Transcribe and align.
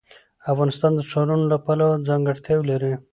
افغانستان 0.51 0.91
د 0.95 0.99
ښارونو 1.09 1.45
له 1.51 1.57
پلوه 1.65 2.01
ځانګړتیاوې 2.07 2.65
لري. 2.71 2.93